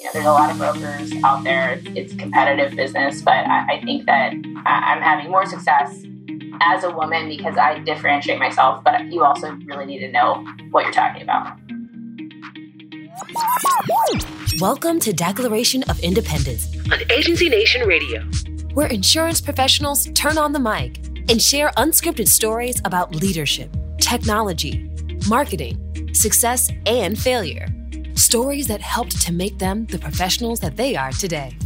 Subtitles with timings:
[0.00, 1.78] You know, there's a lot of brokers out there.
[1.84, 4.32] It's competitive business, but I, I think that
[4.64, 6.04] I'm having more success
[6.62, 8.82] as a woman because I differentiate myself.
[8.82, 11.54] But you also really need to know what you're talking about.
[14.58, 18.22] Welcome to Declaration of Independence on Agency Nation Radio,
[18.72, 24.90] where insurance professionals turn on the mic and share unscripted stories about leadership, technology,
[25.28, 27.66] marketing, success, and failure.
[28.20, 31.56] Stories that helped to make them the professionals that they are today.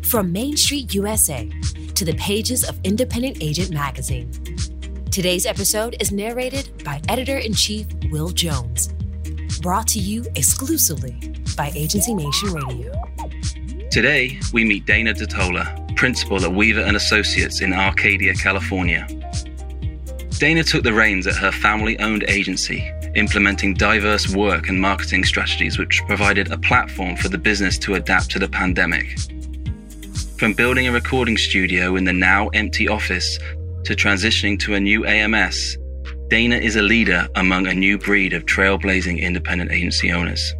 [0.00, 1.52] From Main Street USA
[1.94, 4.32] to the pages of Independent Agent Magazine.
[5.10, 8.88] Today's episode is narrated by editor in chief Will Jones.
[9.60, 12.92] Brought to you exclusively by Agency Nation Radio.
[13.90, 19.06] Today, we meet Dana Datola, principal at Weaver and Associates in Arcadia, California.
[20.38, 25.78] Dana took the reins at her family owned agency, implementing diverse work and marketing strategies
[25.78, 29.18] which provided a platform for the business to adapt to the pandemic.
[30.38, 33.38] From building a recording studio in the now empty office
[33.84, 35.78] to transitioning to a new AMS,
[36.28, 40.54] Dana is a leader among a new breed of trailblazing independent agency owners.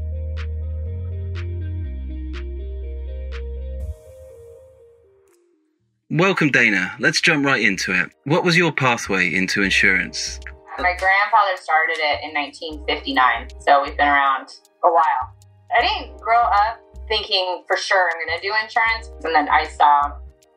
[6.08, 6.94] Welcome, Dana.
[7.00, 8.10] Let's jump right into it.
[8.24, 10.38] What was your pathway into insurance?
[10.78, 14.48] My grandfather started it in 1959, so we've been around
[14.84, 15.32] a while.
[15.76, 19.64] I didn't grow up thinking for sure I'm going to do insurance, and then I
[19.64, 20.12] saw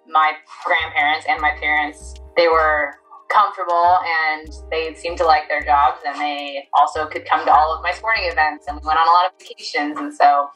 [0.07, 0.33] my
[0.65, 2.95] grandparents and my parents, they were
[3.29, 7.75] comfortable and they seemed to like their jobs and they also could come to all
[7.75, 10.49] of my sporting events and we went on a lot of vacations and so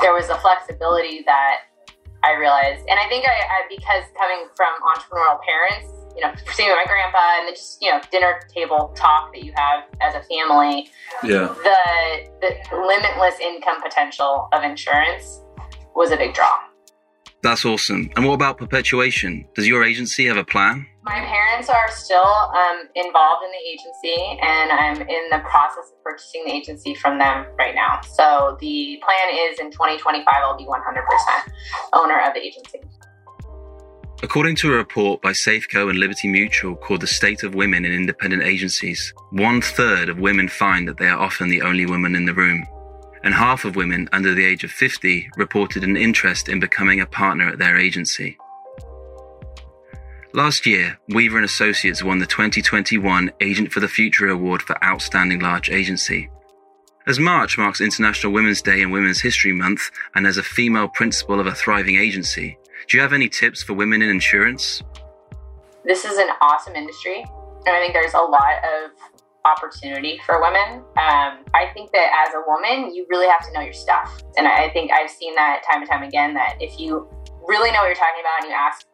[0.00, 1.68] there was a flexibility that
[2.24, 2.80] I realized.
[2.88, 7.40] And I think I, I because coming from entrepreneurial parents, you know, seeing my grandpa
[7.40, 10.88] and the just, you know, dinner table talk that you have as a family.
[11.22, 11.54] Yeah.
[11.62, 11.80] The
[12.40, 15.42] the limitless income potential of insurance
[15.94, 16.56] was a big draw.
[17.42, 18.10] That's awesome.
[18.16, 19.46] And what about perpetuation?
[19.54, 20.86] Does your agency have a plan?
[21.04, 26.02] My parents are still um, involved in the agency, and I'm in the process of
[26.02, 28.00] purchasing the agency from them right now.
[28.00, 30.72] So the plan is in 2025, I'll be 100%
[31.92, 32.80] owner of the agency.
[34.22, 37.92] According to a report by Safeco and Liberty Mutual called The State of Women in
[37.92, 42.24] Independent Agencies, one third of women find that they are often the only woman in
[42.24, 42.64] the room.
[43.22, 47.06] And half of women under the age of 50 reported an interest in becoming a
[47.06, 48.38] partner at their agency.
[50.34, 55.38] Last year, Weaver and Associates won the 2021 Agent for the Future Award for Outstanding
[55.38, 56.28] Large Agency.
[57.06, 61.38] As March marks International Women's Day and Women's History Month, and as a female principal
[61.38, 62.58] of a thriving agency,
[62.88, 64.82] do you have any tips for women in insurance?
[65.84, 67.24] This is an awesome industry,
[67.64, 68.90] and I think there's a lot of
[69.44, 70.82] opportunity for women.
[70.98, 74.20] Um, I think that as a woman, you really have to know your stuff.
[74.36, 77.08] And I think I've seen that time and time again that if you
[77.46, 78.84] really know what you're talking about and you ask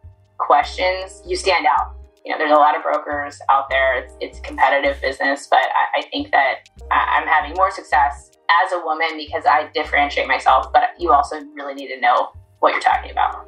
[0.41, 1.97] questions, you stand out.
[2.25, 3.99] You know, there's a lot of brokers out there.
[3.99, 8.31] It's, it's competitive business, but I, I think that I'm having more success
[8.65, 10.73] as a woman because I differentiate myself.
[10.73, 13.47] But you also really need to know what you're talking about.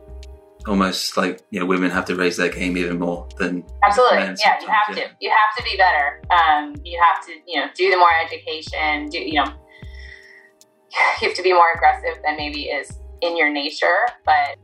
[0.66, 4.18] Almost like you know, women have to raise their game even more than absolutely.
[4.18, 5.04] Yeah, you have yeah.
[5.04, 5.10] to.
[5.20, 6.22] You have to be better.
[6.30, 9.08] Um, you have to, you know, do the more education.
[9.08, 9.52] Do you know?
[11.20, 14.56] You have to be more aggressive than maybe is in your nature, but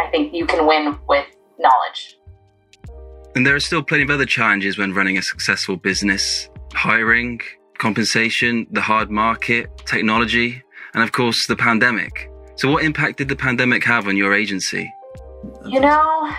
[0.00, 1.26] I think you can win with
[1.58, 2.18] knowledge.
[3.34, 7.40] And there are still plenty of other challenges when running a successful business hiring,
[7.78, 10.62] compensation, the hard market, technology,
[10.94, 12.30] and of course, the pandemic.
[12.56, 14.90] So, what impact did the pandemic have on your agency?
[15.66, 16.32] You know,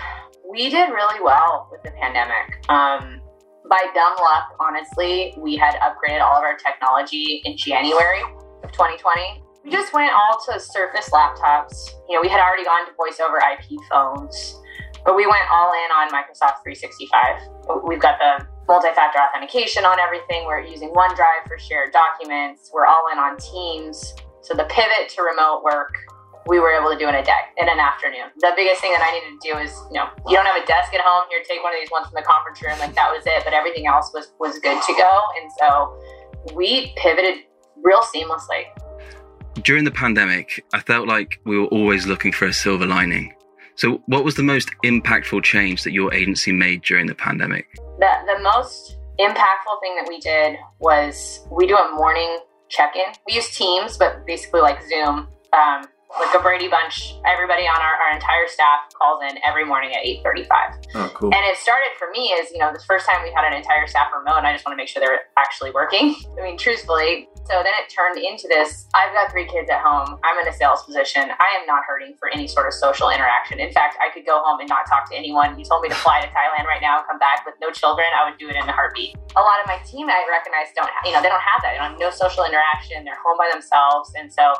[0.48, 2.68] we did really well with the pandemic.
[2.68, 3.20] Um,
[3.68, 8.22] by dumb luck, honestly, we had upgraded all of our technology in January
[8.64, 9.44] of 2020.
[9.64, 11.90] We just went all to Surface laptops.
[12.08, 14.60] You know, we had already gone to voice over IP phones.
[15.08, 17.80] But we went all in on Microsoft 365.
[17.88, 20.44] We've got the multi factor authentication on everything.
[20.44, 22.70] We're using OneDrive for shared documents.
[22.74, 24.12] We're all in on Teams.
[24.42, 25.96] So the pivot to remote work,
[26.46, 28.36] we were able to do in a day, in an afternoon.
[28.40, 30.66] The biggest thing that I needed to do is, you know, you don't have a
[30.66, 31.24] desk at home.
[31.30, 32.78] Here, take one of these ones from the conference room.
[32.78, 33.44] Like that was it.
[33.48, 35.12] But everything else was was good to go.
[35.40, 35.96] And so
[36.52, 37.48] we pivoted
[37.80, 38.68] real seamlessly.
[39.64, 43.32] During the pandemic, I felt like we were always looking for a silver lining.
[43.78, 47.68] So, what was the most impactful change that your agency made during the pandemic?
[48.00, 53.04] The, the most impactful thing that we did was we do a morning check in.
[53.28, 55.28] We use Teams, but basically like Zoom.
[55.52, 55.84] Um,
[56.18, 60.02] like a Brady Bunch, everybody on our, our entire staff calls in every morning at
[60.02, 60.48] 8.35.
[60.94, 61.34] Oh, cool.
[61.34, 63.86] And it started for me as, you know, the first time we had an entire
[63.86, 66.16] staff remote, and I just want to make sure they're actually working.
[66.40, 70.20] I mean, truthfully, So then it turned into this I've got three kids at home.
[70.20, 71.32] I'm in a sales position.
[71.40, 73.58] I am not hurting for any sort of social interaction.
[73.58, 75.58] In fact, I could go home and not talk to anyone.
[75.58, 78.06] You told me to fly to Thailand right now and come back with no children.
[78.12, 79.16] I would do it in a heartbeat.
[79.36, 81.72] A lot of my team I recognize don't, you know, they don't have that.
[81.72, 83.04] They don't have no social interaction.
[83.04, 84.12] They're home by themselves.
[84.12, 84.52] And so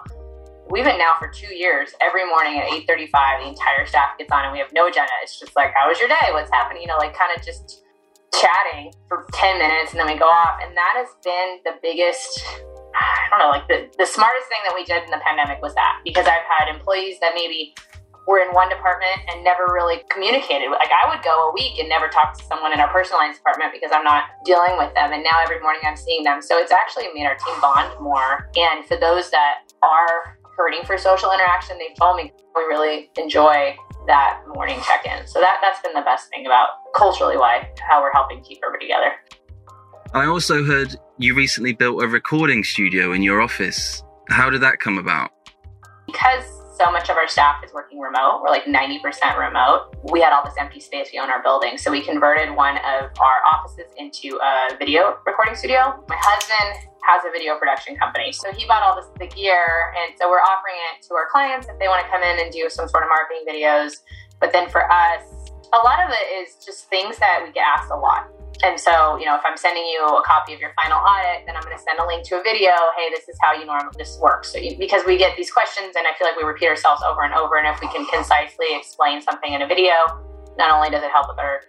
[0.71, 3.09] we've been now for two years every morning at 8.35
[3.43, 5.99] the entire staff gets on and we have no agenda it's just like how was
[5.99, 7.85] your day what's happening you know like kind of just
[8.37, 12.45] chatting for 10 minutes and then we go off and that has been the biggest
[12.99, 15.75] i don't know like the, the smartest thing that we did in the pandemic was
[15.75, 17.75] that because i've had employees that maybe
[18.29, 20.69] were in one department and never really communicated.
[20.69, 23.39] Like I would go a week and never talk to someone in our personal lines
[23.39, 25.17] department because I'm not dealing with them.
[25.17, 26.43] And now every morning I'm seeing them.
[26.43, 28.53] So it's actually made our team bond more.
[28.55, 33.75] And for those that are hurting for social interaction, they've told me we really enjoy
[34.07, 35.27] that morning check-in.
[35.27, 38.93] So that that's been the best thing about culturally why how we're helping keep everybody
[38.93, 39.13] together.
[40.13, 44.05] I also heard you recently built a recording studio in your office.
[44.29, 45.33] How did that come about?
[46.07, 46.45] Because
[46.79, 48.41] so much of our staff is working remote.
[48.41, 49.97] We're like 90% remote.
[50.13, 51.77] We had all this empty space we own our building.
[51.77, 56.05] So we converted one of our offices into a video recording studio.
[56.09, 58.31] My husband has a video production company.
[58.31, 61.67] So he bought all this the gear and so we're offering it to our clients
[61.67, 64.05] if they want to come in and do some sort of marketing videos.
[64.39, 67.91] But then for us, a lot of it is just things that we get asked
[67.91, 68.31] a lot.
[68.63, 71.55] And so, you know, if I'm sending you a copy of your final audit, then
[71.55, 72.75] I'm going to send a link to a video.
[72.97, 74.53] Hey, this is how you normally this works.
[74.53, 77.23] So you, because we get these questions, and I feel like we repeat ourselves over
[77.23, 77.57] and over.
[77.57, 79.95] And if we can concisely explain something in a video,
[80.59, 81.61] not only does it help with our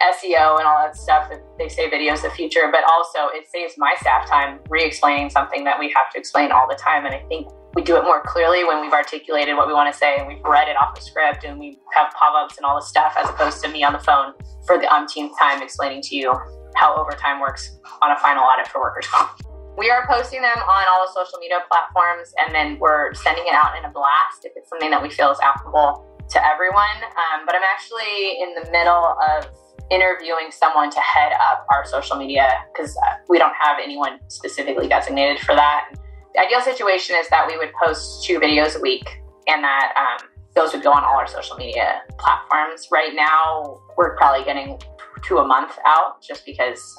[0.00, 3.74] SEO and all that stuff that they say videos the future, but also it saves
[3.76, 7.04] my staff time re-explaining something that we have to explain all the time.
[7.04, 9.96] And I think we do it more clearly when we've articulated what we want to
[9.96, 12.88] say and we've read it off the script and we have pop-ups and all this
[12.88, 14.32] stuff as opposed to me on the phone
[14.66, 16.34] for the umpteenth time explaining to you
[16.76, 19.30] how overtime works on a final audit for workers' comp.
[19.76, 23.54] We are posting them on all the social media platforms and then we're sending it
[23.54, 26.98] out in a blast if it's something that we feel is applicable to everyone.
[27.04, 29.46] Um, but I'm actually in the middle of
[29.90, 34.88] interviewing someone to head up our social media because uh, we don't have anyone specifically
[34.88, 35.94] designated for that.
[36.34, 40.28] The ideal situation is that we would post two videos a week and that um,
[40.54, 42.88] those would go on all our social media platforms.
[42.90, 44.78] Right now, we're probably getting
[45.24, 46.96] to a month out just because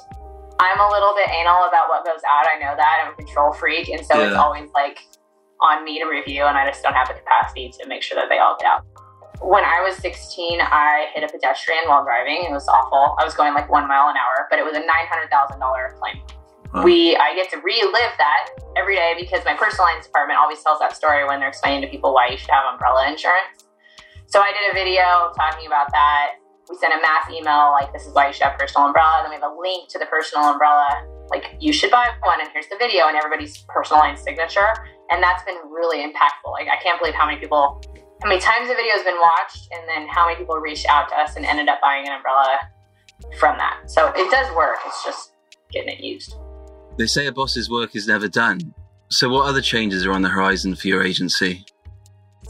[0.58, 2.44] I'm a little bit anal about what goes out.
[2.46, 4.28] I know that I'm a control freak, and so yeah.
[4.28, 4.98] it's always like
[5.62, 8.28] on me to review, and I just don't have the capacity to make sure that
[8.28, 8.84] they all get out.
[9.40, 12.44] When I was 16, I hit a pedestrian while driving.
[12.44, 13.16] It was awful.
[13.18, 16.20] I was going like one mile an hour, but it was a $900,000 claim.
[16.72, 16.82] Huh.
[16.84, 18.46] We, I get to relive that
[18.76, 21.88] every day because my personal lines department always tells that story when they're explaining to
[21.88, 23.66] people why you should have umbrella insurance.
[24.26, 26.38] So I did a video talking about that.
[26.70, 29.26] We sent a mass email like, this is why you should have personal umbrella.
[29.26, 32.48] Then we have a link to the personal umbrella, like, you should buy one, and
[32.52, 34.70] here's the video and everybody's personal line signature.
[35.10, 36.50] And that's been really impactful.
[36.52, 37.82] Like, I can't believe how many people
[38.22, 41.08] how many times the video has been watched and then how many people reached out
[41.08, 42.58] to us and ended up buying an umbrella
[43.38, 43.80] from that.
[43.86, 44.76] So it does work.
[44.86, 45.32] It's just
[45.72, 46.36] getting it used.
[47.00, 48.74] They say a boss's work is never done.
[49.08, 51.64] So what other changes are on the horizon for your agency?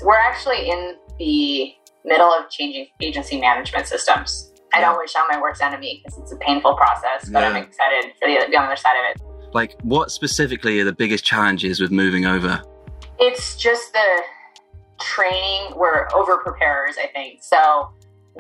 [0.02, 1.72] We're actually in the
[2.04, 4.52] middle of changing agency management systems.
[4.74, 7.48] I don't wish on my worst enemy because it's a painful process, but yeah.
[7.48, 9.54] I'm excited for the, the other side of it.
[9.54, 12.60] Like, what specifically are the biggest challenges with moving over?
[13.20, 14.22] It's just the
[15.00, 17.44] training, we're over preparers, I think.
[17.44, 17.92] So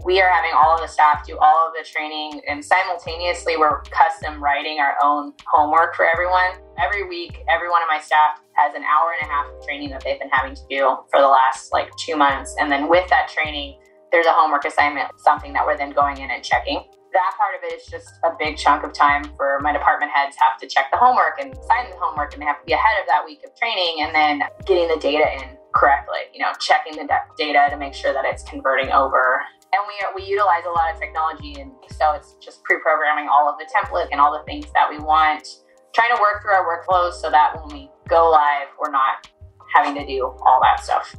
[0.04, 3.82] we are having all of the staff do all of the training and simultaneously we're
[3.90, 6.52] custom writing our own homework for everyone.
[6.78, 9.90] Every week, every one of my staff has an hour and a half of training
[9.90, 12.56] that they've been having to do for the last like two months.
[12.58, 13.78] And then with that training,
[14.10, 16.82] there's a homework assignment, something that we're then going in and checking.
[17.12, 20.36] That part of it is just a big chunk of time for my department heads
[20.40, 23.00] have to check the homework and sign the homework and they have to be ahead
[23.00, 26.30] of that week of training and then getting the data in correctly.
[26.32, 29.42] You know, checking the data to make sure that it's converting over.
[29.72, 33.56] And we we utilize a lot of technology, and so it's just pre-programming all of
[33.58, 35.46] the template and all the things that we want.
[35.94, 39.28] Trying to work through our workflows so that when we go live, we're not
[39.74, 41.14] having to do all that stuff.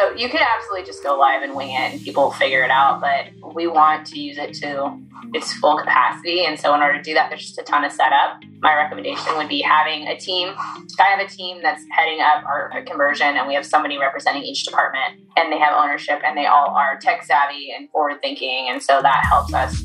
[0.00, 3.02] So you could absolutely just go live and wing it and people figure it out,
[3.02, 4.98] but we want to use it to
[5.34, 6.46] its full capacity.
[6.46, 8.40] And so in order to do that, there's just a ton of setup.
[8.60, 10.54] My recommendation would be having a team.
[10.56, 14.64] I have a team that's heading up our conversion and we have somebody representing each
[14.64, 18.68] department and they have ownership and they all are tech savvy and forward thinking.
[18.70, 19.82] And so that helps us.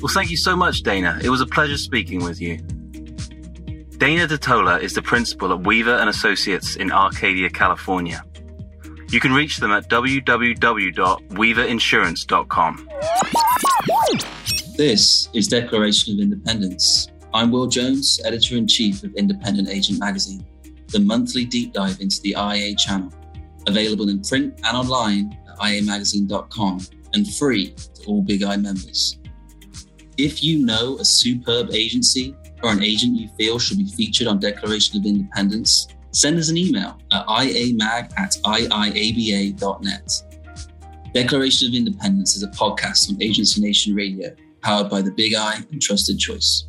[0.00, 1.20] Well, thank you so much, Dana.
[1.22, 2.56] It was a pleasure speaking with you.
[3.98, 8.24] Dana DeTola is the principal at Weaver and Associates in Arcadia, California.
[9.12, 12.88] You can reach them at www.weaverinsurance.com.
[14.74, 20.46] This is Declaration of Independence, I'm Will Jones, editor in chief of Independent Agent Magazine,
[20.88, 23.12] the monthly deep dive into the IA channel,
[23.66, 26.80] available in print and online at iamagazine.com
[27.12, 29.18] and free to all Big I members.
[30.16, 34.38] If you know a superb agency or an agent you feel should be featured on
[34.38, 40.22] Declaration of Independence, send us an email at iamag at iiaba.net.
[41.12, 45.56] Declaration of Independence is a podcast on Agency Nation Radio, powered by the Big I
[45.70, 46.68] and Trusted Choice.